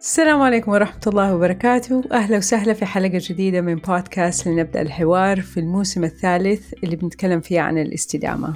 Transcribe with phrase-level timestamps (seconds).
[0.00, 2.02] السلام عليكم ورحمة الله وبركاته.
[2.12, 7.60] أهلا وسهلا في حلقة جديدة من بودكاست لنبدأ الحوار في الموسم الثالث اللي بنتكلم فيه
[7.60, 8.54] عن الاستدامة.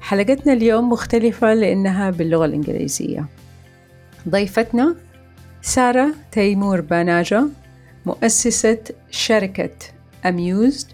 [0.00, 3.26] حلقتنا اليوم مختلفة لأنها باللغة الإنجليزية.
[4.28, 4.96] ضيفتنا
[5.62, 7.48] سارة تيمور باناجا
[8.06, 8.78] مؤسسة
[9.10, 9.76] شركة
[10.26, 10.86] أميوزد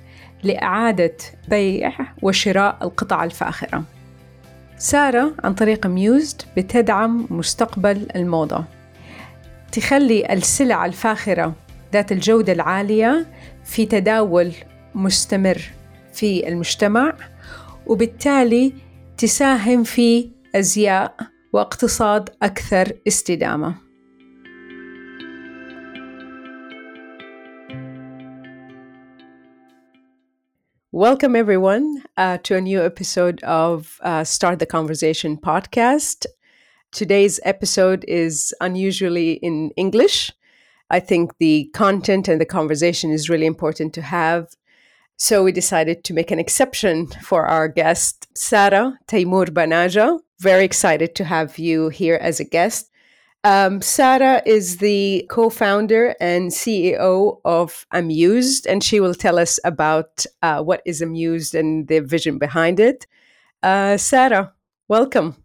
[0.42, 1.16] لإعادة
[1.48, 3.82] بيع وشراء القطع الفاخرة.
[4.78, 8.64] سارة عن طريق أميوزد بتدعم مستقبل الموضة.
[9.72, 11.54] تخلي السلع الفاخرة
[11.92, 13.26] ذات الجودة العالية
[13.64, 14.52] في تداول
[14.94, 15.62] مستمر
[16.12, 17.16] في المجتمع
[17.86, 18.72] وبالتالي
[19.18, 21.16] تساهم في أزياء
[21.52, 23.74] واقتصاد أكثر استدامة.
[30.94, 36.26] Welcome, everyone, uh, to a new episode of uh, Start the Conversation podcast.
[36.92, 40.30] Today's episode is unusually in English.
[40.90, 44.54] I think the content and the conversation is really important to have.
[45.16, 50.20] So we decided to make an exception for our guest, Sara Taimur Banaja.
[50.38, 52.90] Very excited to have you here as a guest.
[53.42, 59.58] Um, Sara is the co founder and CEO of Amused, and she will tell us
[59.64, 63.06] about uh, what is Amused and the vision behind it.
[63.62, 64.52] Uh, Sara,
[64.88, 65.41] welcome.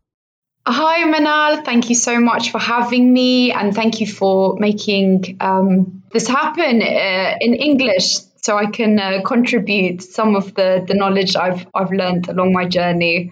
[0.70, 1.64] Hi, Manal.
[1.64, 6.82] Thank you so much for having me, and thank you for making um, this happen
[6.82, 11.94] uh, in English, so I can uh, contribute some of the the knowledge I've I've
[11.94, 13.32] learned along my journey.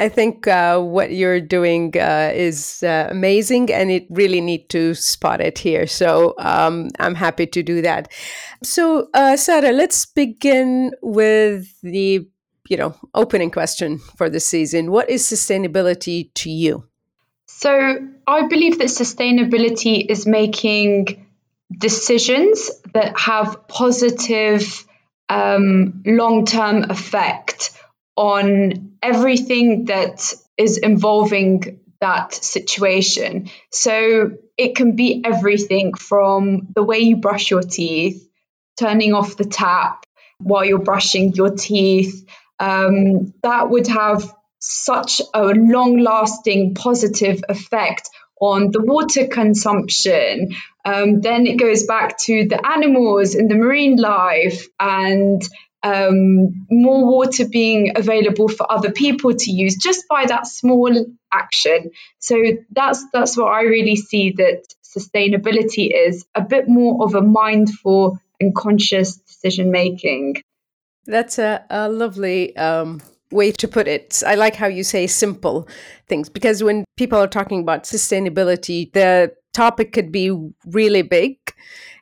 [0.00, 4.94] I think uh, what you're doing uh, is uh, amazing, and it really need to
[4.94, 5.86] spot it here.
[5.86, 8.10] So um, I'm happy to do that.
[8.64, 12.26] So, uh, Sara, let's begin with the
[12.68, 14.90] you know, opening question for the season.
[14.90, 16.84] What is sustainability to you?
[17.46, 21.26] So, I believe that sustainability is making
[21.76, 24.86] decisions that have positive
[25.28, 27.72] um, long term effect
[28.16, 33.50] on everything that is involving that situation.
[33.72, 38.28] So, it can be everything from the way you brush your teeth,
[38.76, 40.04] turning off the tap
[40.38, 42.28] while you're brushing your teeth,
[42.58, 48.08] um, that would have such a long lasting positive effect
[48.40, 50.54] on the water consumption.
[50.84, 55.42] Um, then it goes back to the animals and the marine life and
[55.82, 61.90] um, more water being available for other people to use just by that small action.
[62.18, 62.36] So
[62.70, 68.18] that's that's what I really see that sustainability is a bit more of a mindful
[68.40, 70.42] and conscious decision making.
[71.08, 73.00] That's a, a lovely um,
[73.32, 74.22] way to put it.
[74.26, 75.66] I like how you say simple
[76.06, 80.30] things because when people are talking about sustainability, the topic could be
[80.66, 81.38] really big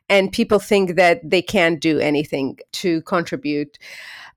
[0.09, 3.77] and people think that they can't do anything to contribute.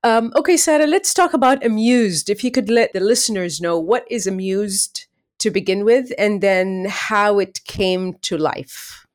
[0.03, 2.31] Um, okay, Sara, let's talk about Amused.
[2.31, 5.07] If you could let the listeners know what is Amused
[5.41, 9.07] to begin with and then how it came to life.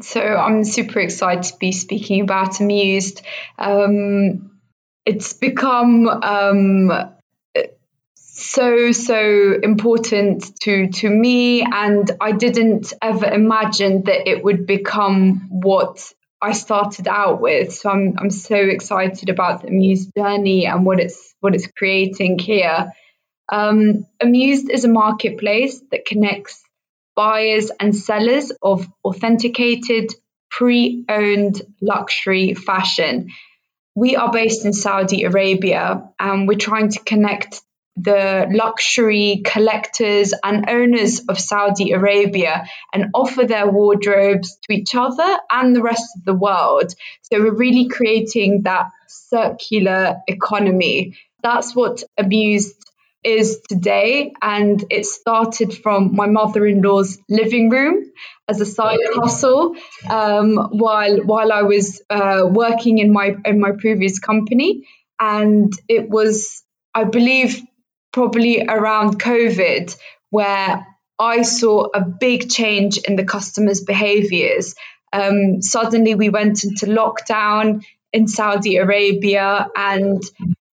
[0.00, 3.22] So I'm super excited to be speaking about Amused.
[3.58, 4.59] Um,
[5.04, 6.90] it's become um,
[8.14, 15.48] so so important to to me and I didn't ever imagine that it would become
[15.50, 17.72] what I started out with.
[17.74, 22.38] So I'm I'm so excited about the muse journey and what it's what it's creating
[22.38, 22.92] here.
[23.52, 26.62] Um, Amused is a marketplace that connects
[27.16, 30.14] buyers and sellers of authenticated
[30.50, 33.28] pre-owned luxury fashion
[33.94, 37.60] we are based in Saudi Arabia and we're trying to connect
[37.96, 45.38] the luxury collectors and owners of Saudi Arabia and offer their wardrobes to each other
[45.50, 46.94] and the rest of the world.
[47.22, 51.18] So we're really creating that circular economy.
[51.42, 52.89] That's what Amused
[53.22, 54.32] is today.
[54.40, 58.10] And it started from my mother in law's living room
[58.48, 59.76] as a side hustle
[60.08, 64.86] um, while while I was uh, working in my in my previous company,
[65.18, 66.62] and it was
[66.94, 67.62] I believe
[68.12, 69.96] probably around COVID
[70.30, 70.86] where
[71.18, 74.74] I saw a big change in the customers' behaviors.
[75.12, 80.22] Um, suddenly, we went into lockdown in Saudi Arabia, and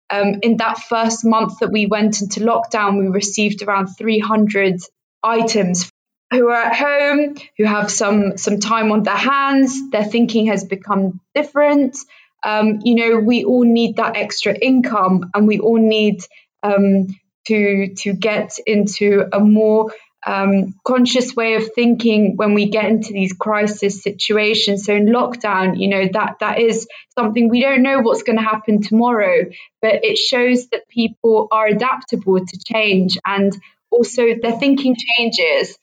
[0.10, 4.80] um, in that first month that we went into lockdown, we received around 300
[5.24, 5.92] items
[6.32, 10.66] who are at home, who have some some time on their hands, their thinking has
[10.66, 11.98] become different.
[12.44, 16.22] Um, you know, we all need that extra income, and we all need
[16.64, 17.08] um,
[17.48, 19.92] to to get into a more
[20.26, 24.86] um, conscious way of thinking when we get into these crisis situations.
[24.86, 26.88] So in lockdown, you know that that is
[27.18, 29.46] something we don't know what's going to happen tomorrow,
[29.82, 33.56] but it shows that people are adaptable to change and
[33.90, 35.78] also their thinking changes.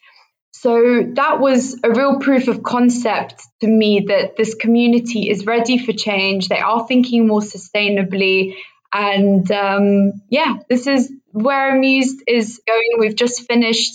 [0.52, 5.78] So that was a real proof of concept to me that this community is ready
[5.78, 6.48] for change.
[6.48, 8.56] They are thinking more sustainably.
[8.92, 12.98] And um, yeah, this is where Amused is going.
[12.98, 13.94] We've just finished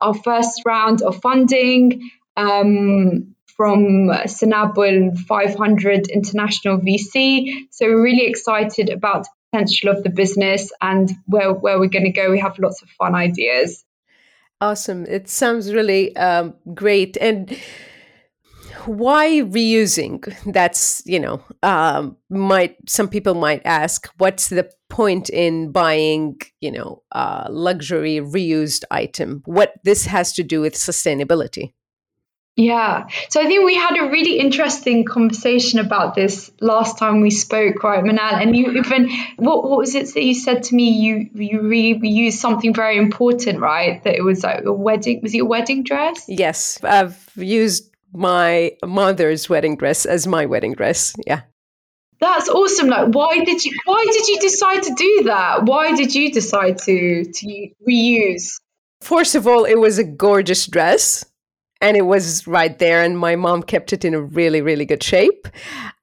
[0.00, 7.66] our first round of funding um, from Sanabil 500 International VC.
[7.70, 12.04] So we're really excited about the potential of the business and where, where we're going
[12.04, 12.30] to go.
[12.30, 13.84] We have lots of fun ideas.
[14.62, 15.06] Awesome.
[15.06, 17.16] It sounds really um, great.
[17.18, 17.56] And
[18.86, 20.34] why reusing?
[20.52, 26.72] That's, you know, um, might some people might ask, what's the point in buying, you
[26.72, 29.42] know, a luxury reused item?
[29.44, 31.72] What this has to do with sustainability?
[32.56, 33.06] Yeah.
[33.30, 37.82] So I think we had a really interesting conversation about this last time we spoke,
[37.82, 38.42] right, Manal?
[38.42, 40.90] And you even what what was it that you said to me?
[40.90, 44.02] You you reused something very important, right?
[44.04, 45.20] That it was like a wedding.
[45.22, 46.24] Was it a wedding dress?
[46.28, 51.14] Yes, I've used my mother's wedding dress as my wedding dress.
[51.26, 51.42] Yeah.
[52.20, 52.88] That's awesome.
[52.88, 55.64] Like, why did you why did you decide to do that?
[55.64, 58.56] Why did you decide to to reuse?
[59.00, 61.24] First of all, it was a gorgeous dress
[61.80, 65.02] and it was right there and my mom kept it in a really really good
[65.02, 65.48] shape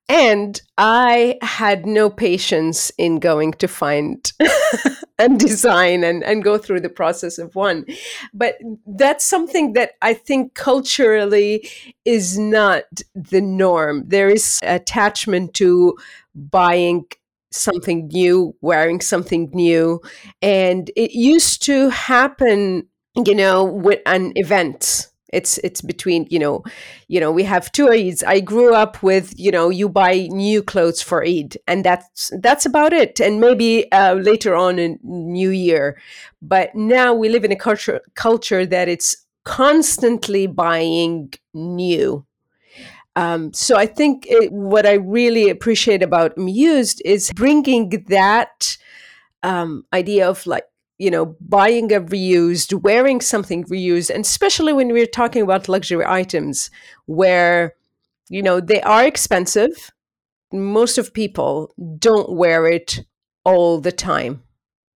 [0.09, 4.31] and i had no patience in going to find
[5.19, 7.85] and design and, and go through the process of one.
[8.33, 11.67] But that's something that i think culturally
[12.05, 12.83] is not
[13.15, 14.03] the norm.
[14.07, 15.97] There is attachment to
[16.35, 17.05] buying
[17.51, 20.01] something new wearing something new.
[20.41, 22.87] And it used to happen
[23.25, 26.63] you know with an event it's it's between you know
[27.07, 28.23] you know we have two Eids.
[28.25, 32.65] I grew up with you know you buy new clothes for Eid and that's that's
[32.65, 35.99] about it and maybe uh, later on in New Year,
[36.41, 42.25] but now we live in a culture culture that it's constantly buying new.
[43.15, 48.77] Um, so I think it, what I really appreciate about Amused is bringing that
[49.41, 50.65] um, idea of like
[50.97, 56.05] you know, buying a reused, wearing something reused, and especially when we're talking about luxury
[56.05, 56.71] items
[57.05, 57.75] where,
[58.29, 59.91] you know, they are expensive.
[60.51, 63.05] Most of people don't wear it
[63.43, 64.43] all the time.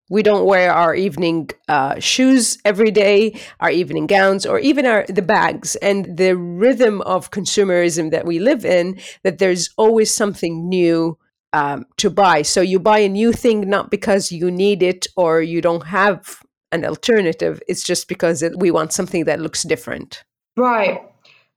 [0.09, 5.05] We don't wear our evening uh, shoes every day, our evening gowns, or even our
[5.07, 5.77] the bags.
[5.77, 11.17] And the rhythm of consumerism that we live in, that there's always something new
[11.53, 12.41] um, to buy.
[12.41, 16.39] So you buy a new thing not because you need it or you don't have
[16.71, 17.61] an alternative.
[17.67, 20.23] It's just because it, we want something that looks different.
[20.55, 21.01] Right.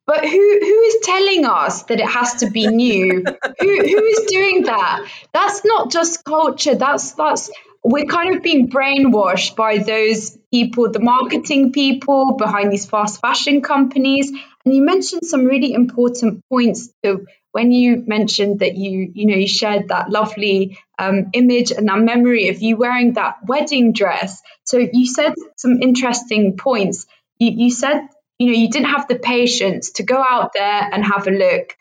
[0.06, 3.24] But who who is telling us that it has to be new?
[3.60, 5.08] who who is doing that?
[5.32, 6.74] That's not just culture.
[6.74, 7.50] That's that's
[7.82, 13.60] we're kind of being brainwashed by those people, the marketing people behind these fast fashion
[13.60, 14.30] companies.
[14.64, 19.36] And you mentioned some really important points to when you mentioned that you you know
[19.36, 24.42] you shared that lovely um, image and that memory of you wearing that wedding dress.
[24.64, 27.06] So you said some interesting points.
[27.38, 28.08] You, you said
[28.40, 31.76] you know you didn't have the patience to go out there and have a look.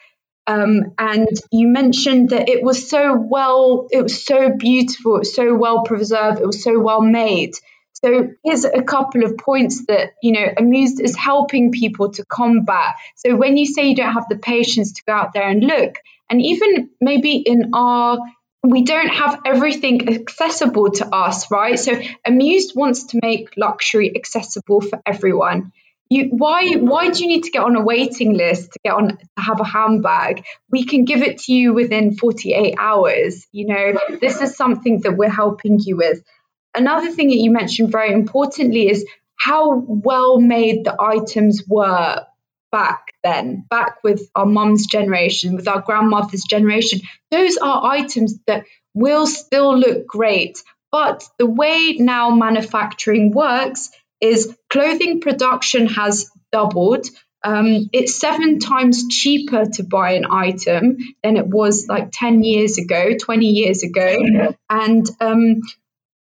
[0.46, 5.36] Um, and you mentioned that it was so well it was so beautiful it was
[5.36, 7.54] so well preserved it was so well made
[8.04, 12.96] so here's a couple of points that, you know, Amused is helping people to combat.
[13.16, 15.96] So when you say you don't have the patience to go out there and look,
[16.30, 18.20] and even maybe in our
[18.66, 21.78] we don't have everything accessible to us, right?
[21.78, 25.74] So Amused wants to make luxury accessible for everyone.
[26.10, 29.18] You, why why do you need to get on a waiting list to get on
[29.18, 30.46] to have a handbag?
[30.70, 33.48] We can give it to you within 48 hours.
[33.52, 36.22] You know, this is something that we're helping you with.
[36.76, 42.26] Another thing that you mentioned very importantly is how well made the items were
[42.72, 47.02] back then, back with our mum's generation, with our grandmother's generation.
[47.30, 50.64] Those are items that will still look great.
[50.92, 53.90] But the way now manufacturing works
[54.22, 57.08] is clothing production has doubled.
[57.44, 62.78] Um, it's seven times cheaper to buy an item than it was like 10 years
[62.78, 64.18] ago, 20 years ago.
[64.70, 65.62] And um,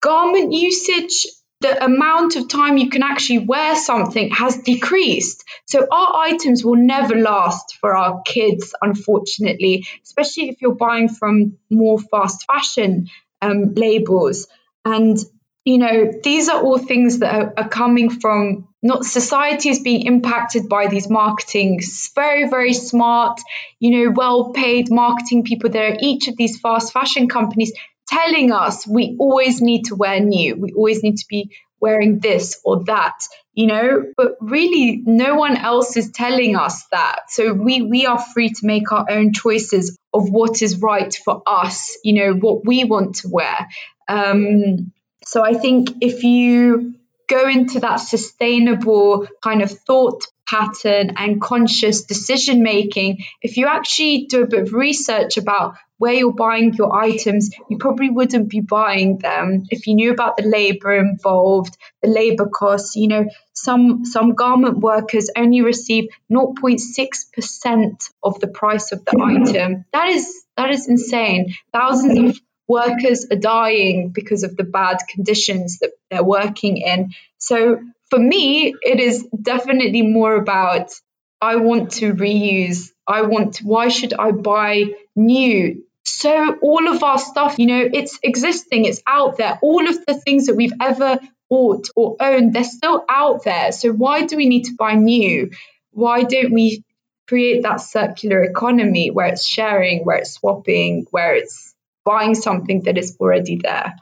[0.02, 1.26] garment usage
[1.62, 5.44] the amount of time you can actually wear something has decreased.
[5.64, 11.58] So our items will never last for our kids, unfortunately, especially if you're buying from
[11.70, 13.08] more fast fashion
[13.40, 14.48] um, labels.
[14.84, 15.16] And,
[15.64, 20.06] you know, these are all things that are, are coming from not society is being
[20.06, 21.80] impacted by these marketing
[22.16, 23.40] very very smart
[23.78, 27.72] you know well paid marketing people there each of these fast fashion companies
[28.12, 30.56] telling us we always need to wear new.
[30.56, 31.50] We always need to be
[31.80, 33.14] wearing this or that
[33.54, 34.12] you know?
[34.16, 37.30] But really no one else is telling us that.
[37.30, 41.42] So we we are free to make our own choices of what is right for
[41.46, 43.68] us you know what we want to wear.
[44.08, 44.92] Um,
[45.24, 46.94] so i think if you
[47.28, 54.26] go into that sustainable kind of thought pattern and conscious decision making, if you actually
[54.28, 58.58] do a bit of research about where you're buying your items, you probably wouldn't be
[58.58, 62.96] buying them if you knew about the labor involved, the labor costs.
[62.96, 69.16] You know, some some garment workers only receive 0.6% of the price of the
[69.46, 69.84] item.
[69.92, 71.54] That is that is insane.
[71.72, 77.12] Thousands of workers are dying because of the bad conditions that they're working in.
[77.38, 77.78] So
[78.10, 80.90] for me, it is definitely more about
[81.40, 82.90] I want to reuse.
[83.06, 85.84] I want, to, why should I buy new?
[86.22, 89.58] So all of our stuff, you know, it's existing, it's out there.
[89.60, 91.18] All of the things that we've ever
[91.50, 93.72] bought or owned, they're still out there.
[93.72, 95.50] So why do we need to buy new?
[95.90, 96.84] Why don't we
[97.26, 101.74] create that circular economy where it's sharing, where it's swapping, where it's
[102.04, 103.96] buying something that is already there?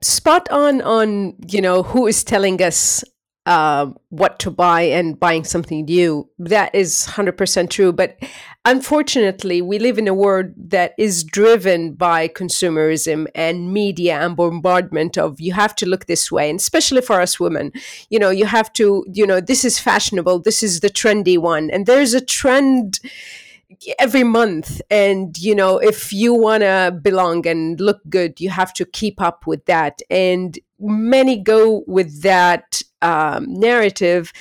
[0.00, 3.04] Spot on on, you know, who is telling us
[3.44, 6.28] uh, what to buy and buying something new.
[6.38, 7.92] That is 100% true.
[7.92, 8.16] But
[8.64, 15.18] unfortunately, we live in a world that is driven by consumerism and media and bombardment
[15.18, 16.50] of you have to look this way.
[16.50, 17.72] And especially for us women,
[18.10, 21.68] you know, you have to, you know, this is fashionable, this is the trendy one.
[21.70, 23.00] And there's a trend
[23.98, 24.80] every month.
[24.90, 29.20] And you know if you want to belong and look good you have to keep
[29.20, 30.00] up with that.
[30.10, 34.32] And many go with that um, narrative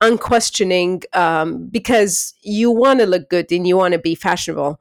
[0.00, 4.80] unquestioning um, because you want to look good and you want to be fashionable.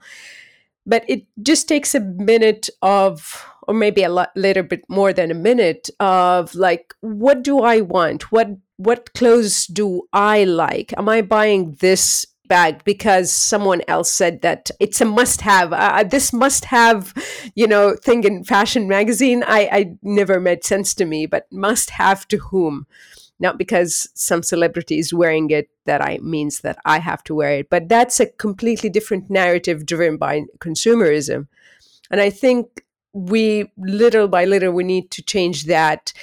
[0.86, 5.30] But it just takes a minute of or maybe a lot later bit more than
[5.30, 8.32] a minute of like what do i want?
[8.32, 10.94] What what clothes do i like?
[10.98, 15.74] Am i buying this bag because someone else said that it's a must have.
[15.74, 17.14] Uh, uh, this must have
[17.56, 21.92] you know thing in fashion magazine i i never made sense to me but must
[21.92, 22.88] have to whom?
[23.40, 27.60] Not because some celebrity is wearing it that i means that i have to wear
[27.60, 31.48] it but that's a completely different narrative driven by consumerism.
[32.10, 36.14] And i think we little by little we need to change that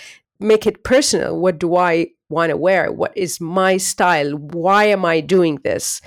[0.40, 1.38] make it personal.
[1.38, 2.90] What do i want to wear?
[2.90, 4.32] What is my style?
[4.32, 6.00] Why am I doing this?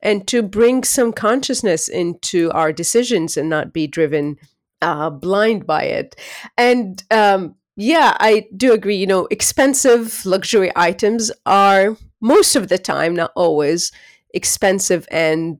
[0.00, 4.36] And to bring some consciousness into our decisions and not be driven
[4.82, 6.14] uh, blind by it.
[6.58, 8.96] And um, yeah, I do agree.
[8.96, 13.90] You know, expensive luxury items are most of the time, not always,
[14.34, 15.58] expensive and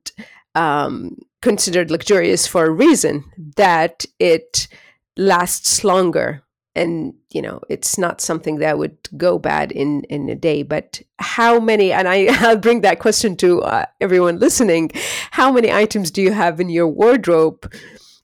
[0.55, 3.25] um, considered luxurious for a reason
[3.57, 4.69] that it
[5.17, 6.44] lasts longer
[6.77, 11.01] and you know it's not something that would go bad in in a day but
[11.19, 14.91] how many and i i'll bring that question to uh, everyone listening.
[15.31, 17.73] How many items do you have in your wardrobe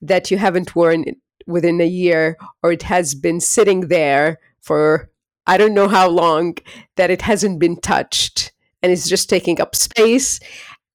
[0.02, 1.04] that you haven't worn
[1.46, 5.10] within a year or it has been sitting there for
[5.46, 6.56] i don't know how long
[6.96, 8.52] that it hasn't been touched
[8.82, 10.40] and it's just taking up space?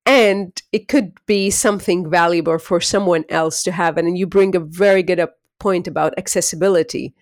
[0.08, 4.60] And it could be something valuable for someone else to have and you bring a
[4.60, 7.16] very good up point about accessibility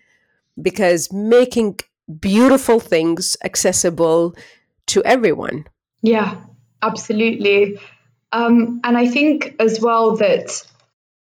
[0.60, 1.78] because making
[2.20, 4.34] beautiful things accessible
[4.86, 5.66] to everyone.
[6.02, 6.40] Yeah,
[6.82, 7.80] absolutely.
[8.32, 10.62] Um, and I think as well that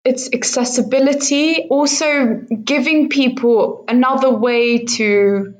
[0.05, 5.55] it's accessibility, also giving people another way to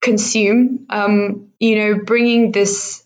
[0.00, 3.04] consume, um, you know, bringing this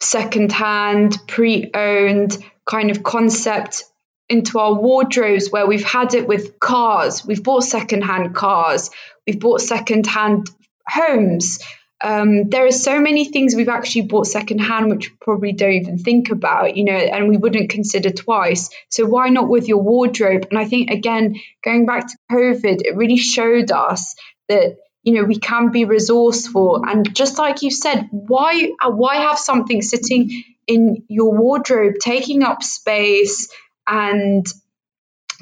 [0.00, 2.36] secondhand, pre owned
[2.66, 3.84] kind of concept
[4.28, 7.24] into our wardrobes where we've had it with cars.
[7.24, 8.90] We've bought secondhand cars.
[9.28, 10.48] We've bought secondhand
[10.88, 11.58] homes.
[12.00, 15.98] Um, there are so many things we've actually bought secondhand which we probably don't even
[15.98, 18.70] think about, you know, and we wouldn't consider twice.
[18.88, 20.46] So why not with your wardrobe?
[20.48, 24.14] And I think again, going back to COVID, it really showed us
[24.48, 29.38] that you know we can be resourceful and just like you said why why have
[29.38, 33.48] something sitting in your wardrobe taking up space
[33.86, 34.44] and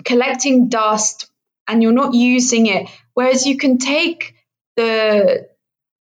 [0.05, 1.31] collecting dust
[1.67, 4.35] and you're not using it whereas you can take
[4.77, 5.49] the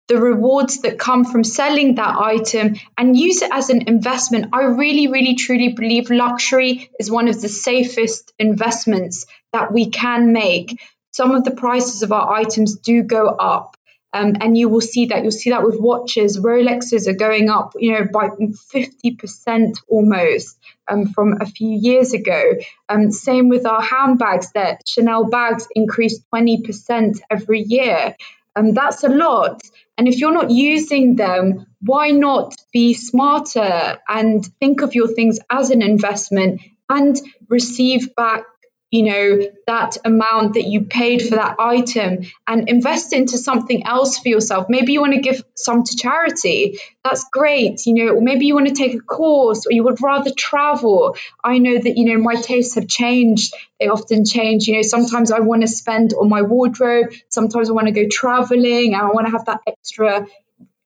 [0.08, 4.50] the rewards that come from selling that item and use it as an investment.
[4.54, 10.32] I really, really, truly believe luxury is one of the safest investments that we can
[10.32, 10.80] make.
[11.12, 13.75] Some of the prices of our items do go up.
[14.16, 15.24] Um, and you will see that.
[15.24, 16.40] You'll see that with watches.
[16.40, 20.58] Rolexes are going up, you know, by 50% almost
[20.88, 22.54] um, from a few years ago.
[22.88, 28.16] Um, same with our handbags, that Chanel bags increase 20% every year.
[28.56, 29.62] Um, that's a lot.
[29.98, 35.40] And if you're not using them, why not be smarter and think of your things
[35.50, 37.20] as an investment and
[37.50, 38.46] receive back
[38.92, 44.20] you know that amount that you paid for that item and invest into something else
[44.20, 44.68] for yourself.
[44.70, 46.80] Maybe you want to give some to charity.
[47.04, 50.02] That's great you know or maybe you want to take a course or you would
[50.02, 51.18] rather travel.
[51.44, 53.54] I know that you know my tastes have changed.
[53.80, 57.74] They often change you know sometimes i want to spend on my wardrobe sometimes i
[57.74, 60.28] want to go traveling and i want to have that extra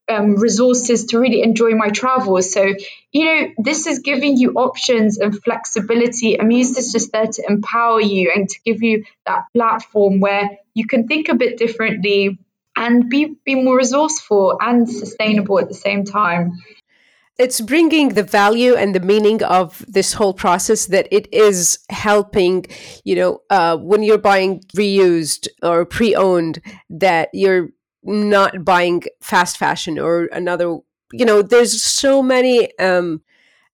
[0.09, 2.51] um, resources to really enjoy my travels.
[2.51, 2.73] So,
[3.11, 6.35] you know, this is giving you options and flexibility.
[6.35, 10.87] Amuse is just there to empower you and to give you that platform where you
[10.87, 12.39] can think a bit differently
[12.75, 16.59] and be, be more resourceful and sustainable at the same time.
[17.37, 22.65] It's bringing the value and the meaning of this whole process that it is helping,
[23.05, 27.69] you know, uh, when you're buying reused or pre owned, that you're
[28.03, 30.77] not buying fast fashion or another
[31.11, 33.21] you know there's so many um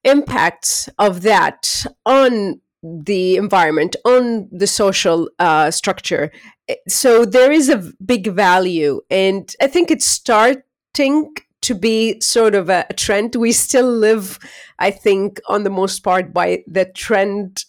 [0.03, 6.31] impacts of that on the environment on the social uh, structure.
[6.87, 12.69] So there is a big value and i think it's starting to be sort of
[12.69, 13.35] a, a trend.
[13.35, 14.39] We still live
[14.79, 17.65] i think on the most part by the trend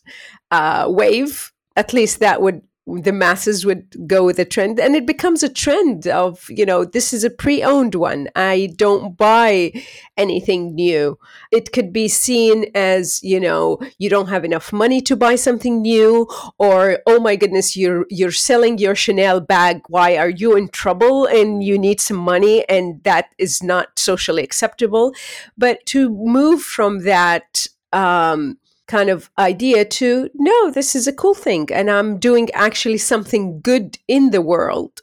[0.51, 1.53] uh, wave.
[1.77, 5.49] At least that would the masses would go with a trend and it becomes a
[5.49, 8.29] trend of you know this is a pre-owned one.
[8.37, 9.73] I don't buy
[10.17, 11.19] anything new.
[11.51, 15.83] It could be seen as you know you don't have enough money to buy something
[15.83, 16.29] new
[16.59, 19.83] or oh my goodness you're you're selling your Chanel bag.
[19.89, 21.27] Why are you in trouble?
[21.27, 25.13] And you need some money and that is not socially acceptable.
[25.59, 31.35] But to move from that um, kind of idea to no, this is a cool
[31.35, 35.03] thing and I'm doing actually something good in the world.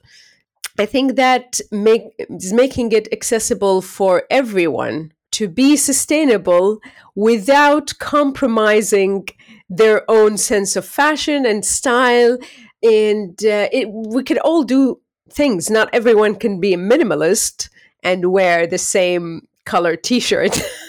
[0.80, 6.80] I think that make, is making it accessible for everyone to be sustainable
[7.16, 9.28] without compromising
[9.70, 12.38] their own sense of fashion and style.
[12.82, 15.70] And uh, it, we could all do things.
[15.70, 17.70] Not everyone can be a minimalist
[18.04, 20.60] and wear the same color t shirt.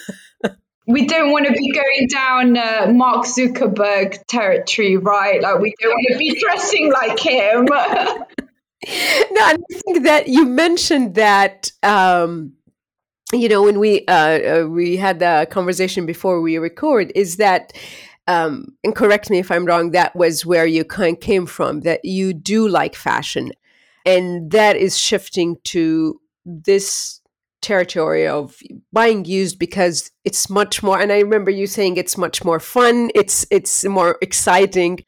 [0.86, 5.40] we don't want to be going down uh, Mark Zuckerberg territory, right?
[5.40, 7.64] Like we don't want to be dressing like him.
[9.32, 11.70] no, I think that you mentioned that.
[11.82, 12.52] Um,
[13.32, 14.12] you know, when we uh,
[14.62, 17.72] uh, we had the conversation before we record, is that
[18.26, 19.90] um, and correct me if I'm wrong.
[19.90, 21.80] That was where you kind of came from.
[21.80, 23.52] That you do like fashion,
[24.04, 27.20] and that is shifting to this
[27.62, 28.56] territory of
[28.94, 33.10] buying used because it's much more and i remember you saying it's much more fun
[33.14, 35.04] it's it's more exciting.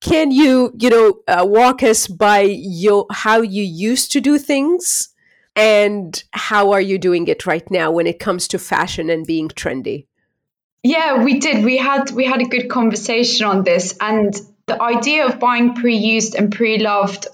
[0.00, 5.08] Can you you know uh, walk us by your how you used to do things
[5.56, 9.48] and how are you doing it right now when it comes to fashion and being
[9.48, 10.06] trendy?
[10.84, 11.64] Yeah we did.
[11.64, 14.32] We had we had a good conversation on this and
[14.66, 17.26] the idea of buying pre-used and pre-loved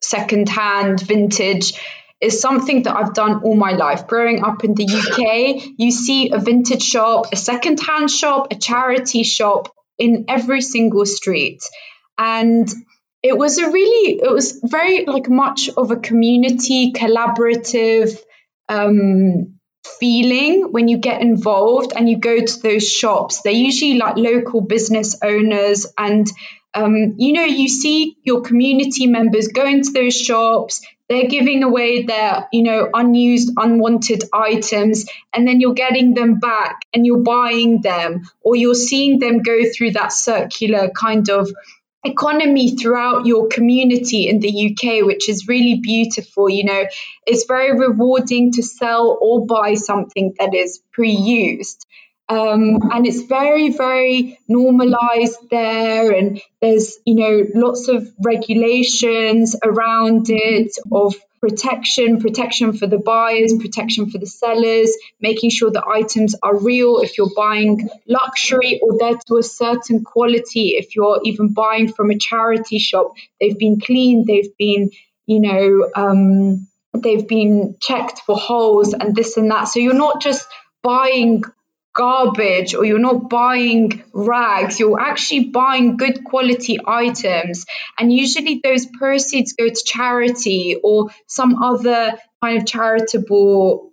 [0.00, 1.80] second-hand vintage
[2.20, 4.06] is something that I've done all my life.
[4.06, 9.22] Growing up in the UK, you see a vintage shop, a second-hand shop, a charity
[9.22, 11.62] shop in every single street.
[12.16, 12.68] And
[13.22, 18.16] it was a really, it was very like much of a community collaborative
[18.68, 19.58] um,
[20.00, 23.42] feeling when you get involved and you go to those shops.
[23.42, 26.26] They're usually like local business owners and
[26.74, 32.02] um, you know, you see your community members go into those shops, they're giving away
[32.02, 37.80] their, you know, unused, unwanted items, and then you're getting them back and you're buying
[37.80, 41.50] them, or you're seeing them go through that circular kind of
[42.04, 46.48] economy throughout your community in the UK, which is really beautiful.
[46.48, 46.86] You know,
[47.26, 51.86] it's very rewarding to sell or buy something that is pre used.
[52.28, 56.12] Um, and it's very, very normalized there.
[56.12, 63.54] And there's, you know, lots of regulations around it of protection, protection for the buyers,
[63.58, 68.98] protection for the sellers, making sure the items are real if you're buying luxury or
[68.98, 70.70] they're to a certain quality.
[70.70, 74.90] If you're even buying from a charity shop, they've been cleaned, they've been,
[75.26, 79.64] you know, um, they've been checked for holes and this and that.
[79.68, 80.46] So you're not just
[80.82, 81.44] buying
[81.94, 87.64] garbage or you're not buying rags, you're actually buying good quality items.
[87.98, 93.90] And usually those proceeds go to charity or some other kind of charitable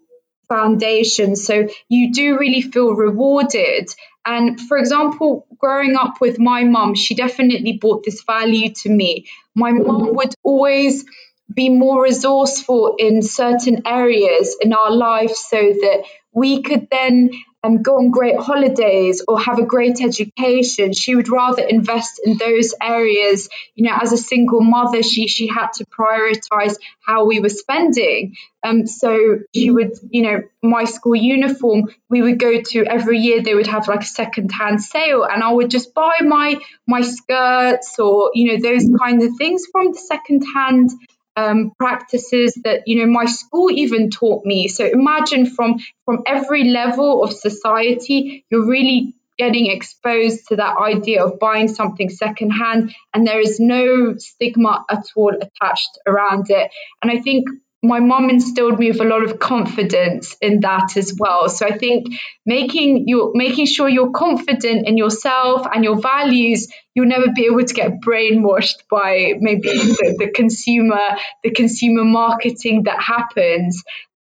[0.48, 1.36] foundation.
[1.36, 3.90] So you do really feel rewarded.
[4.26, 9.28] And for example, growing up with my mum, she definitely brought this value to me.
[9.56, 11.06] My mum would always
[11.54, 16.04] be more resourceful in certain areas in our life so that
[16.34, 17.32] we could then
[17.66, 20.94] um, go on great holidays or have a great education.
[20.94, 23.50] She would rather invest in those areas.
[23.76, 28.36] You know, as a single mother, she she had to prioritize how we were spending.
[28.64, 33.42] Um, so she would, you know, my school uniform, we would go to every year.
[33.42, 37.98] They would have like a second-hand sale, and I would just buy my my skirts
[38.00, 40.92] or you know those kind of things from the second-hand
[41.36, 44.68] um, practices that you know my school even taught me.
[44.68, 51.24] So imagine from from every level of society, you're really getting exposed to that idea
[51.24, 56.72] of buying something secondhand, and there is no stigma at all attached around it.
[57.02, 57.48] And I think
[57.88, 61.50] my mom instilled me with a lot of confidence in that as well.
[61.50, 62.08] So I think
[62.46, 67.64] making you making sure you're confident in yourself and your values, you'll never be able
[67.64, 73.84] to get brainwashed by maybe the, the consumer the consumer marketing that happens.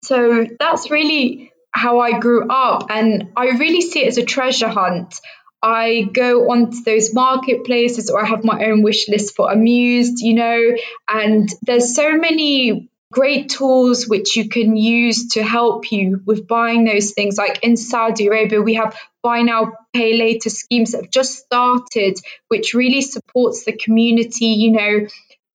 [0.02, 4.68] So that's really how I grew up, and I really see it as a treasure
[4.68, 5.20] hunt.
[5.60, 10.34] I go onto those marketplaces or I have my own wish list for Amused, you
[10.34, 10.60] know,
[11.08, 16.84] and there's so many great tools which you can use to help you with buying
[16.84, 17.38] those things.
[17.38, 22.18] Like in Saudi Arabia, we have buy now, pay later schemes that have just started,
[22.48, 25.06] which really supports the community, you know,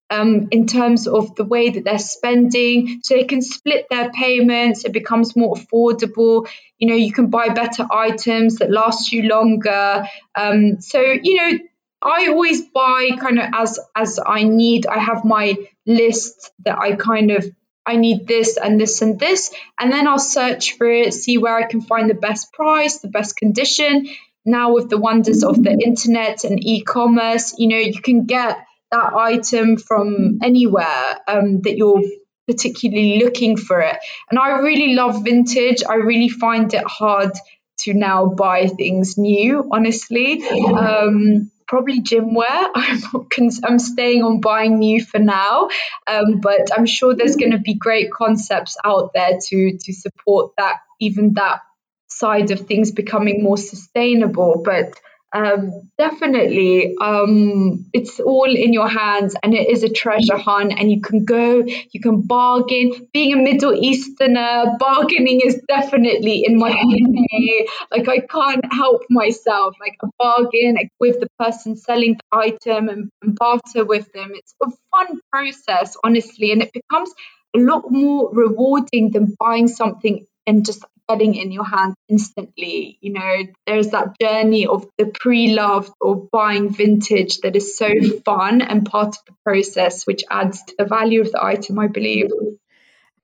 [0.09, 3.01] um, in terms of the way that they're spending.
[3.03, 6.47] So they can split their payments, it becomes more affordable.
[6.79, 10.07] You know, you can buy better items that last you longer.
[10.33, 11.59] Um, so, you know,
[12.01, 14.87] I always buy kind of as as I need.
[14.87, 15.55] I have my
[15.89, 17.45] list that I kind of
[17.85, 21.57] I need this and this and this, and then I'll search for it, see where
[21.57, 24.07] I can find the best price, the best condition.
[24.45, 28.57] Now with the wonders of the internet and e-commerce, you know, you can get
[28.91, 32.03] that item from anywhere um, that you're
[32.47, 33.97] particularly looking for it.
[34.29, 35.83] And I really love vintage.
[35.87, 37.31] I really find it hard
[37.79, 40.43] to now buy things new, honestly.
[40.47, 42.49] Um, probably gym wear.
[42.75, 45.69] I'm, I'm staying on buying new for now,
[46.07, 50.53] um, but I'm sure there's going to be great concepts out there to to support
[50.57, 51.59] that even that
[52.07, 54.61] side of things becoming more sustainable.
[54.65, 54.99] But
[55.31, 60.73] um, definitely, um, it's all in your hands and it is a treasure hunt.
[60.77, 63.07] And you can go, you can bargain.
[63.13, 67.67] Being a Middle Easterner, bargaining is definitely in my DNA.
[67.91, 69.75] Like, I can't help myself.
[69.79, 74.31] Like, a bargain with the person selling the item and, and barter with them.
[74.33, 77.13] It's a fun process, honestly, and it becomes
[77.55, 82.97] a lot more rewarding than buying something and just getting in your hands instantly.
[83.01, 83.35] You know,
[83.65, 87.89] there's that journey of the pre loved or buying vintage that is so
[88.25, 91.87] fun and part of the process, which adds to the value of the item, I
[91.87, 92.29] believe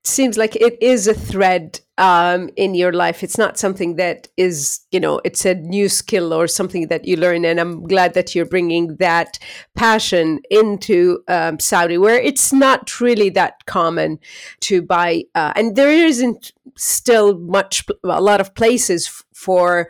[0.06, 3.22] seems like it is a thread um, in your life.
[3.22, 7.16] It's not something that is, you know, it's a new skill or something that you
[7.16, 7.44] learn.
[7.44, 9.38] And I'm glad that you're bringing that
[9.74, 14.18] passion into um, Saudi, where it's not really that common
[14.60, 15.24] to buy.
[15.34, 19.88] Uh, and there isn't still much, a lot of places f- for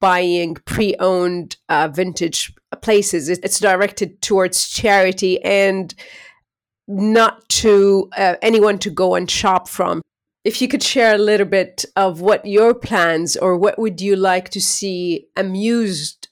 [0.00, 3.28] buying pre-owned uh, vintage places.
[3.28, 5.94] It's directed towards charity and
[6.88, 10.02] not to uh, anyone to go and shop from.
[10.42, 14.16] If you could share a little bit of what your plans or what would you
[14.16, 16.28] like to see Amused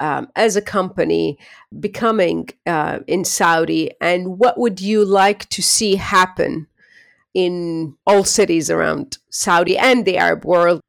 [0.00, 1.38] um, as a company
[1.80, 6.68] becoming uh, in Saudi, and what would you like to see happen
[7.34, 10.80] in all cities around Saudi and the Arab world?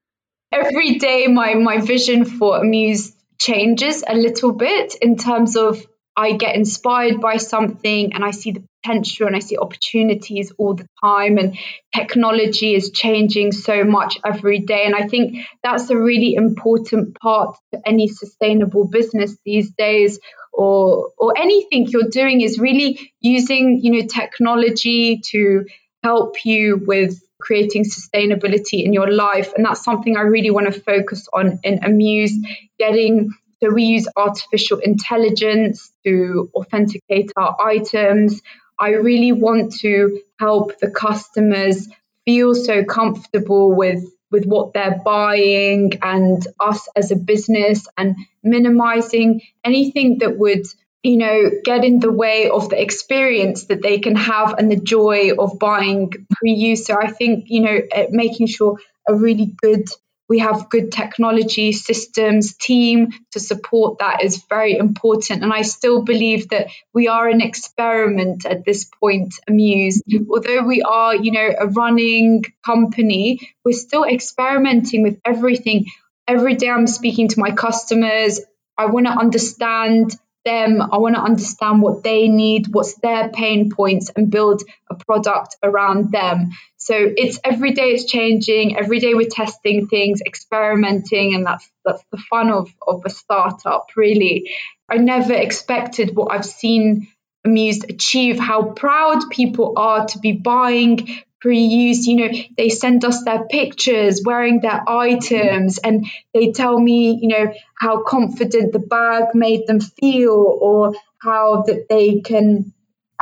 [0.52, 5.86] Every day, my my vision for Amuse changes a little bit in terms of
[6.19, 10.73] I get inspired by something and I see the potential and I see opportunities all
[10.73, 11.38] the time.
[11.38, 11.58] And
[11.95, 14.84] technology is changing so much every day.
[14.86, 20.19] And I think that's a really important part to any sustainable business these days.
[20.52, 25.65] Or, or anything you're doing is really using you know technology to
[26.04, 30.80] help you with creating sustainability in your life and that's something i really want to
[30.82, 32.38] focus on in amuse
[32.78, 33.32] getting
[33.62, 38.42] so we use artificial intelligence to authenticate our items.
[38.80, 41.90] I really want to help the customers
[42.26, 49.42] feel so comfortable with with what they're buying and us as a business and minimizing
[49.64, 50.68] anything that would
[51.04, 54.76] you know get in the way of the experience that they can have and the
[54.76, 59.88] joy of buying pre-use so i think you know uh, making sure a really good
[60.30, 65.42] we have good technology systems team to support that is very important.
[65.44, 70.02] And i still believe that we are an experiment at this point amuse.
[70.30, 75.86] Although we are you know a running company we're still experimenting with everything.
[76.28, 78.40] Every day i'm speaking to my customers
[78.78, 80.82] i want to understand them.
[80.82, 85.58] I want to understand what they need, what's their pain points, and build a product
[85.63, 86.52] around them.
[86.78, 88.78] So it's every day it's changing.
[88.78, 93.88] Every day we're testing things, experimenting, and that's that's the fun of of a startup.
[93.95, 94.52] Really,
[94.89, 97.08] I never expected what I've seen
[97.45, 98.38] Amused achieve.
[98.38, 104.21] How proud people are to be buying pre-used you know they send us their pictures
[104.25, 109.80] wearing their items and they tell me you know how confident the bag made them
[109.80, 112.73] feel or how that they can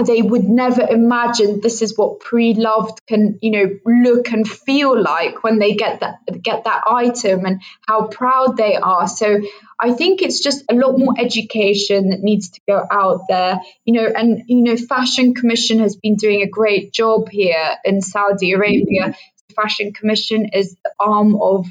[0.06, 5.44] they would never imagine this is what pre-loved can you know look and feel like
[5.44, 9.08] when they get that get that item and how proud they are.
[9.08, 9.42] So
[9.80, 13.60] i think it's just a lot more education that needs to go out there.
[13.86, 18.02] You know and you know fashion commission has been doing a great job here in
[18.02, 19.16] saudi arabia.
[19.56, 21.66] Fashion commission is the arm of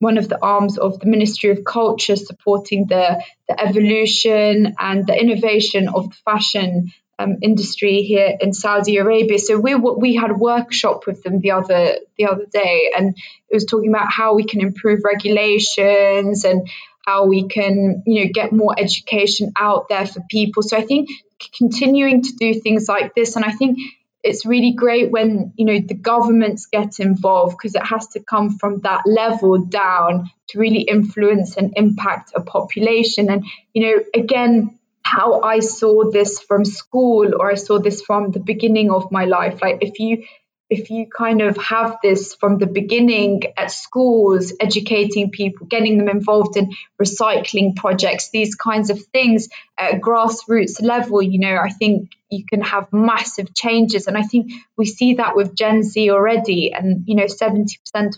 [0.00, 5.16] one of the arms of the Ministry of Culture supporting the, the evolution and the
[5.16, 9.38] innovation of the fashion um, industry here in Saudi Arabia.
[9.38, 13.16] So we we had a workshop with them the other the other day, and
[13.48, 16.68] it was talking about how we can improve regulations and
[17.04, 20.62] how we can you know get more education out there for people.
[20.62, 21.10] So I think
[21.56, 23.78] continuing to do things like this, and I think
[24.22, 28.56] it's really great when you know the governments get involved because it has to come
[28.58, 34.78] from that level down to really influence and impact a population and you know again
[35.04, 39.24] how I saw this from school or I saw this from the beginning of my
[39.24, 39.60] life.
[39.60, 40.24] Like if you
[40.72, 46.08] if you kind of have this from the beginning at schools, educating people, getting them
[46.08, 52.12] involved in recycling projects, these kinds of things at grassroots level, you know, I think
[52.30, 54.06] you can have massive changes.
[54.06, 56.72] And I think we see that with Gen Z already.
[56.72, 57.66] And, you know, 70%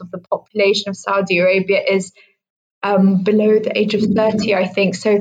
[0.01, 2.13] of the population of Saudi Arabia is
[2.85, 4.95] um, below the age of 30, I think.
[4.95, 5.21] So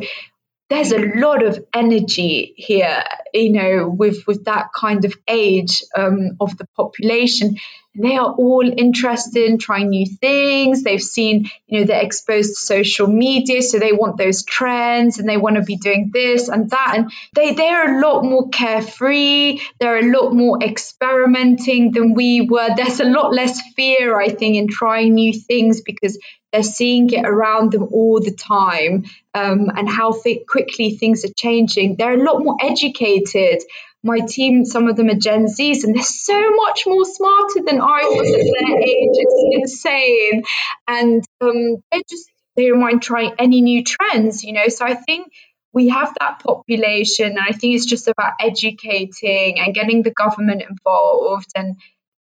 [0.70, 6.38] there's a lot of energy here, you know, with with that kind of age um,
[6.40, 7.58] of the population.
[7.96, 10.82] They are all interested in trying new things.
[10.82, 15.30] They've seen, you know, they're exposed to social media, so they want those trends and
[15.30, 16.94] they want to be doing this and that.
[16.96, 19.60] And they they're a lot more carefree.
[19.80, 22.70] They're a lot more experimenting than we were.
[22.76, 26.18] There's a lot less fear, I think, in trying new things because
[26.54, 31.34] they're seeing it around them all the time um, and how th- quickly things are
[31.36, 31.96] changing.
[31.96, 33.64] They're a lot more educated.
[34.04, 37.82] My team, some of them are Gen Zs, and they're so much more smarter than
[37.82, 39.10] I was at their age.
[39.14, 40.44] It's insane.
[40.88, 44.68] And um, they just they don't mind trying any new trends, you know.
[44.68, 45.32] So I think
[45.74, 50.62] we have that population, and I think it's just about educating and getting the government
[50.70, 51.78] involved, and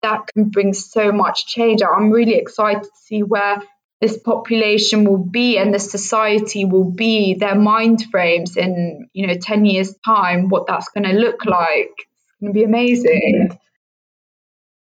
[0.02, 1.82] that can bring so much change.
[1.82, 3.62] I'm really excited to see where
[4.02, 9.34] this population will be and the society will be their mind frames in you know
[9.40, 11.94] 10 years time what that's going to look like.
[11.96, 13.56] It's going to be amazing.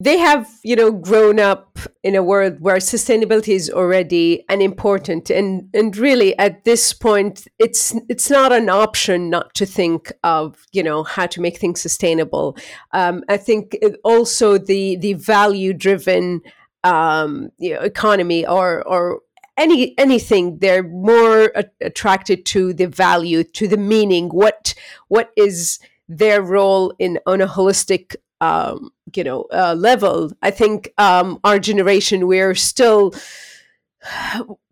[0.00, 5.30] They have you know grown up in a world where sustainability is already an important
[5.30, 10.66] and and really at this point it's it's not an option not to think of
[10.72, 12.54] you know how to make things sustainable.
[12.92, 13.74] Um, i think
[14.04, 16.42] also the the value driven
[16.86, 19.20] um, you know, economy or or
[19.56, 24.74] any anything they're more a- attracted to the value to the meaning what
[25.08, 30.30] what is their role in on a holistic um, you know uh, level.
[30.42, 33.12] I think um, our generation we're still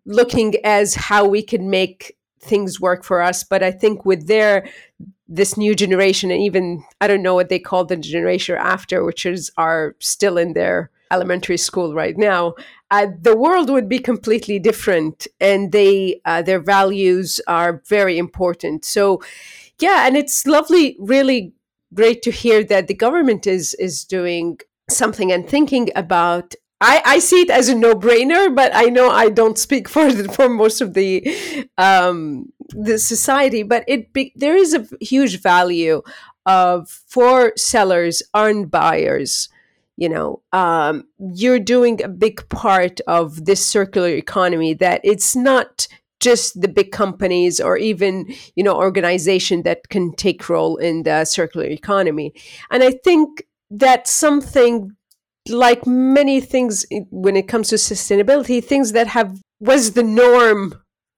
[0.07, 3.43] looking as how we can make things work for us.
[3.43, 4.69] But i think with their
[5.27, 9.25] this new generation and even i don't know what they call the generation after which
[9.25, 12.55] is are still in their elementary school right now,
[12.91, 18.85] uh, the world would be completely different, and they uh, their values are very important.
[18.85, 19.23] So,
[19.81, 21.55] yeah, and it's lovely, really
[21.93, 24.59] great to hear that the government is is doing
[24.91, 29.31] something and thinking about I, I, see it as a no-brainer, but I know I
[29.31, 31.15] don't speak for the, for most of the
[31.79, 33.63] um, the society.
[33.63, 36.03] But it be, there is a huge value
[36.45, 39.49] of for sellers and buyers
[39.97, 45.87] you know um, you're doing a big part of this circular economy that it's not
[46.21, 48.27] just the big companies or even
[48.57, 52.33] you know organization that can take role in the circular economy.
[52.71, 54.93] And i think that's something
[55.49, 60.75] like many things when it comes to sustainability things that have was the norm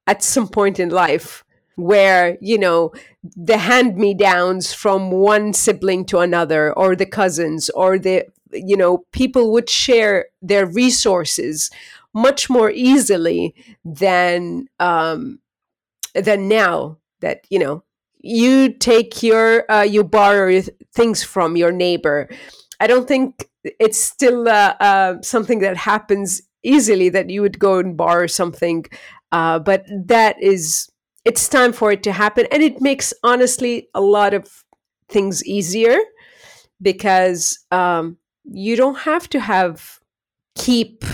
[0.06, 1.44] at some point in life
[1.76, 2.90] where you know
[3.36, 8.24] the hand me downs from one sibling to another or the cousins or the
[8.64, 11.70] you know people would share their resources
[12.14, 15.38] much more easily than um
[16.14, 17.82] than now that you know
[18.18, 20.60] you take your uh, you borrow
[20.92, 22.28] things from your neighbor.
[22.80, 27.78] I don't think it's still uh, uh, something that happens easily that you would go
[27.78, 28.84] and borrow something
[29.32, 30.88] uh, but that is
[31.24, 34.64] it's time for it to happen and it makes honestly a lot of
[35.08, 35.98] things easier
[36.82, 38.16] because um,
[38.50, 40.00] you don't have to have
[40.54, 41.04] keep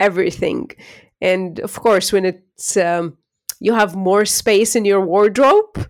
[0.00, 0.70] everything.
[1.20, 3.16] And of course when it's um,
[3.60, 5.88] you have more space in your wardrobe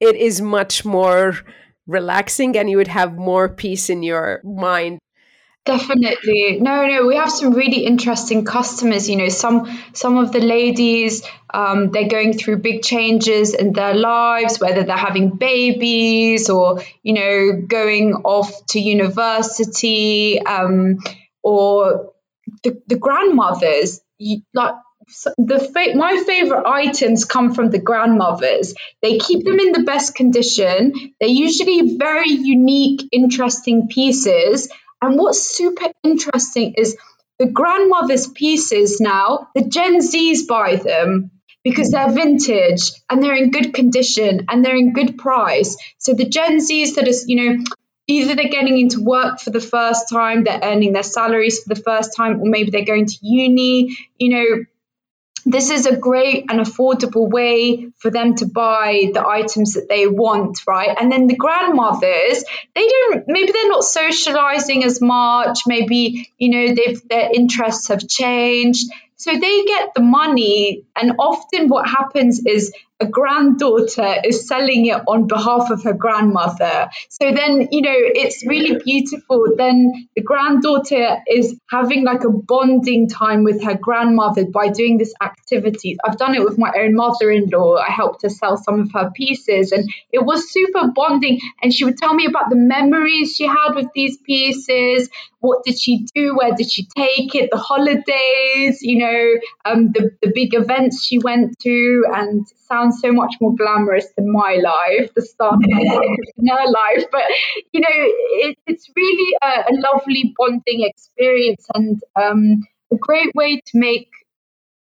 [0.00, 1.36] it is much more
[1.86, 4.98] relaxing and you would have more peace in your mind
[5.64, 6.58] Definitely.
[6.60, 9.08] No, no, we have some really interesting customers.
[9.08, 11.22] You know, some some of the ladies,
[11.54, 17.14] um, they're going through big changes in their lives, whether they're having babies or, you
[17.14, 20.98] know, going off to university, um,
[21.42, 22.12] or
[22.62, 24.02] the, the grandmothers,
[24.52, 24.74] like
[25.36, 28.74] the fa- my favorite items come from the grandmothers.
[29.02, 30.92] They keep them in the best condition.
[31.20, 34.68] They're usually very unique, interesting pieces
[35.04, 36.96] and what's super interesting is
[37.38, 41.30] the grandmother's pieces now, the Gen Zs buy them
[41.62, 45.76] because they're vintage and they're in good condition and they're in good price.
[45.98, 47.64] So the Gen Zs that is, you know,
[48.06, 51.80] either they're getting into work for the first time, they're earning their salaries for the
[51.80, 54.64] first time, or maybe they're going to uni, you know,
[55.44, 60.06] this is a great and affordable way for them to buy the items that they
[60.06, 60.96] want, right?
[60.98, 65.60] And then the grandmothers, they don't, maybe they're not socializing as much.
[65.66, 68.90] Maybe, you know, they've, their interests have changed.
[69.16, 72.72] So they get the money, and often what happens is
[73.04, 76.88] a granddaughter is selling it on behalf of her grandmother.
[77.10, 79.54] So then, you know, it's really beautiful.
[79.56, 85.12] Then the granddaughter is having like a bonding time with her grandmother by doing this
[85.22, 85.96] activity.
[86.04, 87.76] I've done it with my own mother in law.
[87.76, 91.40] I helped her sell some of her pieces, and it was super bonding.
[91.62, 95.10] And she would tell me about the memories she had with these pieces.
[95.40, 96.36] What did she do?
[96.36, 97.50] Where did she take it?
[97.50, 99.34] The holidays, you know,
[99.66, 104.30] um, the, the big events she went to, and sounds so much more glamorous than
[104.32, 105.60] my life, the start of
[106.48, 107.04] her life.
[107.10, 107.22] But
[107.72, 113.60] you know, it, it's really a, a, lovely bonding experience and um, a great way
[113.66, 114.08] to make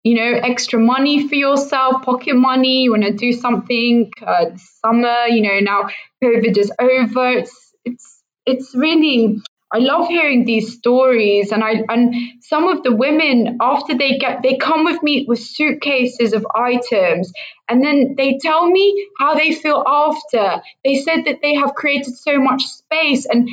[0.04, 2.84] you know extra money for yourself, pocket money.
[2.84, 5.28] You want to do something uh, summer.
[5.28, 5.89] You know, now
[6.23, 7.30] COVID is over.
[7.30, 9.41] It's it's it's really
[9.73, 14.43] I love hearing these stories and I and some of the women after they get
[14.43, 17.33] they come with me with suitcases of items
[17.67, 20.62] and then they tell me how they feel after.
[20.86, 23.49] They said that they have created so much space and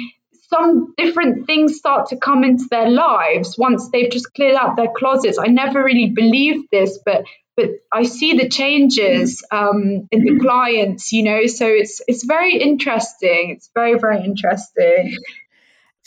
[0.51, 4.93] some different things start to come into their lives once they've just cleared out their
[4.95, 5.39] closets.
[5.39, 7.25] I never really believed this, but
[7.57, 11.47] but I see the changes um, in the clients, you know.
[11.47, 13.55] So it's it's very interesting.
[13.57, 15.17] It's very very interesting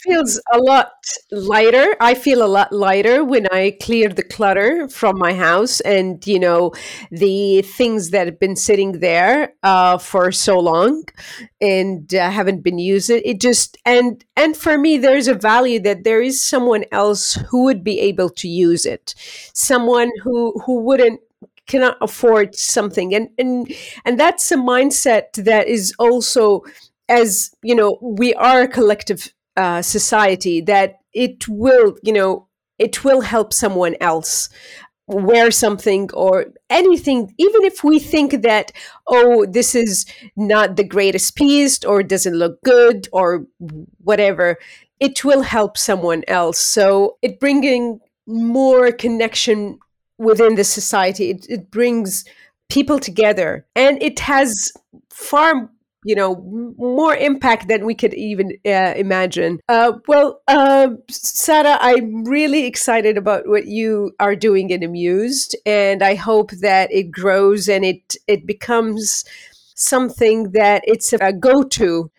[0.04, 0.92] feels a lot
[1.32, 1.96] lighter.
[2.00, 6.40] I feel a lot lighter when I clear the clutter from my house and, you
[6.40, 6.74] know,
[7.10, 11.04] the things that have been sitting there uh, for so long
[11.62, 13.10] and uh, haven't been used.
[13.10, 17.64] It just, and, and for me, there's a value that there is someone else who
[17.64, 19.16] would be able to use it.
[19.54, 21.22] Someone who, who wouldn't
[21.66, 23.72] cannot afford something and and
[24.04, 26.62] and that's a mindset that is also
[27.08, 32.48] as you know we are a collective uh, society that it will you know
[32.80, 34.50] it will help someone else
[35.08, 38.72] wear something or anything even if we think that
[39.08, 43.46] oh this is not the greatest piece or doesn't look good or
[44.00, 44.58] whatever
[45.04, 46.58] it will help someone else.
[46.60, 49.78] So it bringing more connection
[50.18, 52.24] within the society it, it brings
[52.70, 53.66] people together.
[53.76, 54.72] And it has
[55.10, 55.70] far
[56.06, 56.36] you know
[56.78, 59.60] more impact than we could even uh, imagine.
[59.70, 66.04] Uh, well uh, Sara i'm really excited about what you are doing in Amused and
[66.04, 69.26] i hope that it grows and it it becomes
[69.76, 72.12] something that it's a go-to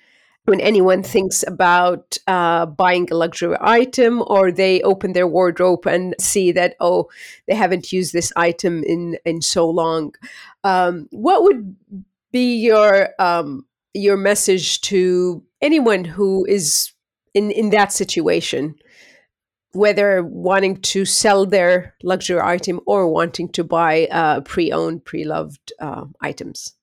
[0.46, 6.14] when anyone thinks about uh, buying a luxury item or they open their wardrobe and
[6.20, 7.08] see that oh
[7.46, 10.14] they haven't used this item in in so long.
[10.62, 11.76] Um, what would
[12.32, 13.64] be your um,
[13.94, 16.92] your message to anyone who is
[17.32, 18.74] in in that situation
[19.72, 26.04] whether wanting to sell their luxury item or wanting to buy uh, pre-owned pre-loved uh,
[26.20, 26.74] items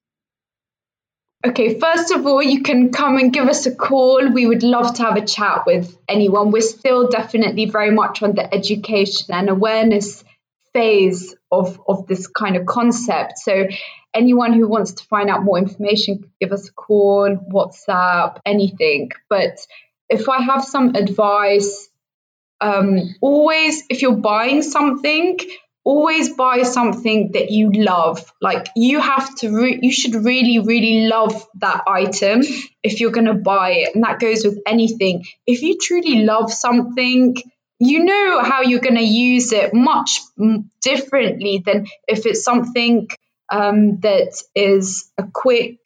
[1.44, 4.30] Okay, first of all, you can come and give us a call.
[4.30, 6.52] We would love to have a chat with anyone.
[6.52, 10.24] We're still definitely very much on the education and awareness
[10.72, 13.40] phase of, of this kind of concept.
[13.40, 13.66] So,
[14.14, 19.12] anyone who wants to find out more information, give us a call, WhatsApp, anything.
[19.30, 19.58] But
[20.10, 21.90] if I have some advice,
[22.60, 25.40] um, always, if you're buying something,
[25.84, 28.32] always buy something that you love.
[28.42, 32.42] Like you have to re- you should really really love that item
[32.84, 33.96] if you're going to buy it.
[33.96, 35.26] And that goes with anything.
[35.48, 37.36] If you truly love something
[37.84, 40.20] you know how you're going to use it much
[40.84, 43.08] differently than if it's something
[43.52, 45.78] um, that is a quick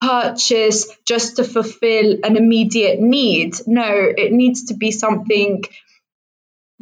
[0.00, 3.54] purchase just to fulfill an immediate need.
[3.66, 5.64] No it needs to be something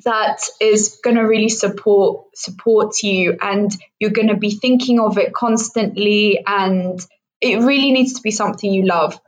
[0.05, 5.19] that is going to really support support you and you're going to be thinking of
[5.19, 7.05] it constantly and
[7.41, 9.21] it really needs to be something you love.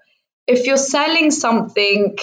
[0.47, 2.17] If you're selling something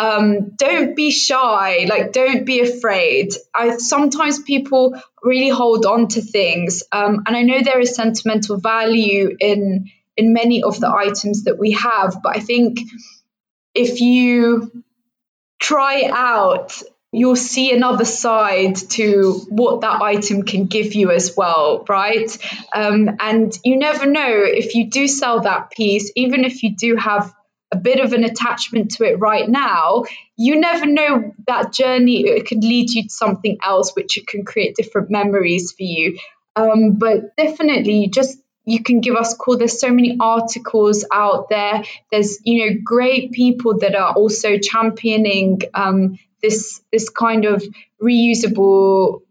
[0.00, 1.86] um, don't be shy.
[1.86, 3.34] Like don't be afraid.
[3.54, 6.82] I sometimes people really hold on to things.
[6.90, 11.58] Um, and i know there is sentimental value in in many of the items that
[11.58, 12.80] we have but i think
[13.74, 14.70] if you
[15.58, 16.82] try out
[17.12, 22.38] you'll see another side to what that item can give you as well, right?
[22.72, 26.94] Um, and you never know if you do sell that piece, even if you do
[26.94, 27.34] have
[27.72, 30.04] a bit of an attachment to it right now,
[30.36, 34.44] you never know that journey, it could lead you to something else, which it can
[34.44, 36.18] create different memories for you.
[36.56, 39.56] Um, but definitely just you can give us a call.
[39.56, 41.82] There's so many articles out there.
[42.10, 47.62] There's you know great people that are also championing um, this this kind of
[48.02, 49.22] reusable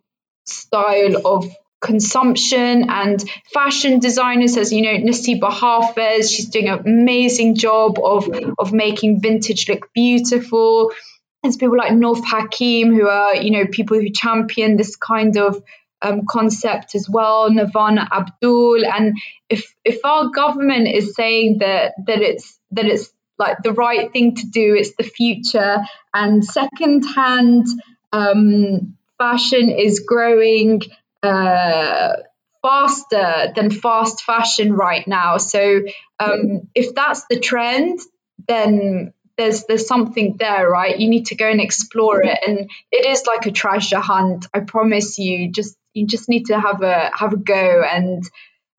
[0.45, 1.45] style of
[1.81, 3.23] consumption and
[3.53, 9.21] fashion designers as you know Nasiba Hafez she's doing an amazing job of of making
[9.21, 10.91] vintage look beautiful
[11.41, 15.63] there's people like North Hakim who are you know people who champion this kind of
[16.01, 19.17] um, concept as well Nirvana Abdul and
[19.49, 24.35] if if our government is saying that that it's that it's like the right thing
[24.35, 24.75] to do.
[24.75, 25.77] It's the future.
[26.13, 27.65] And secondhand
[28.11, 30.81] um, fashion is growing
[31.23, 32.13] uh,
[32.61, 35.37] faster than fast fashion right now.
[35.37, 35.81] So
[36.19, 37.99] um, if that's the trend,
[38.47, 40.99] then there's there's something there, right?
[40.99, 44.47] You need to go and explore it, and it is like a treasure hunt.
[44.53, 45.51] I promise you.
[45.51, 48.23] Just you just need to have a have a go and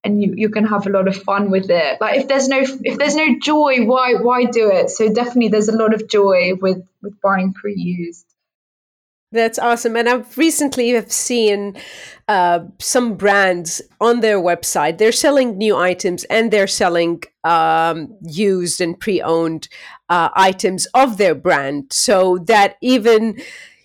[0.03, 2.61] and you, you can have a lot of fun with it like if there's no
[2.61, 6.53] if there's no joy why why do it so definitely there's a lot of joy
[6.61, 8.27] with with buying pre-used
[9.33, 9.97] that's awesome.
[9.97, 11.77] And I've recently have seen
[12.29, 14.99] uh, some brands on their website.
[14.99, 19.69] They're selling new items and they're selling um, used and pre-owned
[20.09, 21.93] uh, items of their brand.
[21.93, 23.41] So that even,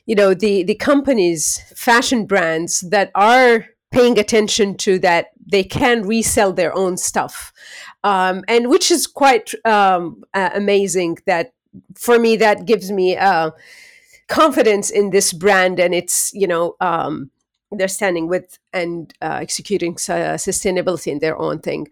[0.05, 6.01] you know, the the companies, fashion brands that are paying attention to that they can
[6.01, 7.53] resell their own stuff
[8.03, 11.53] um, and which is quite um, uh, amazing that
[11.95, 13.51] for me that gives me uh,
[14.27, 17.29] confidence in this brand and it's you know um,
[17.71, 21.87] they're standing with and uh, executing uh, sustainability in their own thing.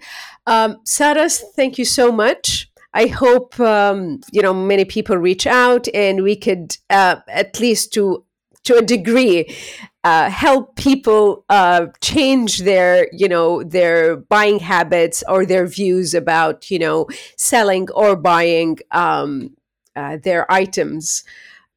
[0.48, 2.70] Um, saras thank you so much.
[2.94, 7.94] I hope um, you know many people reach out and we could uh, at least
[7.94, 8.24] to
[8.64, 9.56] to a degree
[10.04, 16.70] uh, help people uh, change their you know their buying habits or their views about
[16.70, 17.08] you know
[17.38, 19.56] selling or buying um,
[19.96, 21.24] uh, their items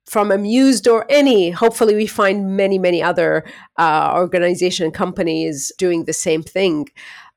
[0.06, 3.44] from Amused or any hopefully we find many many other
[3.76, 6.88] uh, organization companies doing the same thing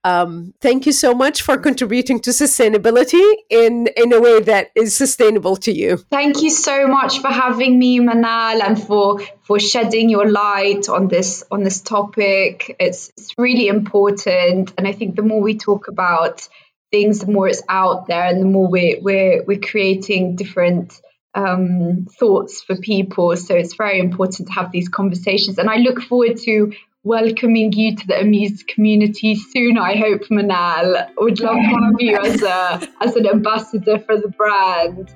[0.06, 4.96] um, thank you so much for contributing to sustainability in, in a way that is
[4.96, 5.98] sustainable to you.
[6.10, 11.10] Thank you so much for having me, Manal, and for, for shedding your light on
[11.10, 12.78] this on this topic.
[12.80, 16.48] It's, it's really important, and I think the more we talk about
[16.92, 21.02] things, the more it's out there, and the more we're we're, we're creating different
[21.36, 23.36] um, thoughts for people.
[23.38, 26.74] So it's very important to have these conversations, and I look forward to
[27.04, 29.78] welcoming you to the Amused community soon.
[29.78, 31.10] I hope, Manal.
[31.18, 35.14] Would love to have you as a as an ambassador for the brand.